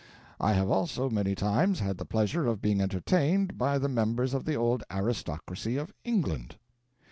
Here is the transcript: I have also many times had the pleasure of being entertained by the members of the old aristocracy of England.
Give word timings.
I 0.39 0.53
have 0.53 0.71
also 0.71 1.11
many 1.11 1.35
times 1.35 1.79
had 1.79 1.99
the 1.99 2.05
pleasure 2.05 2.47
of 2.47 2.59
being 2.59 2.81
entertained 2.81 3.55
by 3.59 3.77
the 3.77 3.87
members 3.87 4.33
of 4.33 4.45
the 4.45 4.55
old 4.55 4.81
aristocracy 4.89 5.77
of 5.77 5.93
England. 6.03 6.55